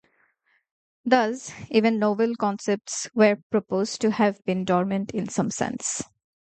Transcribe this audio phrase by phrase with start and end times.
[1.05, 6.01] Thus, even novel concepts were proposed to have been dormant in some sense.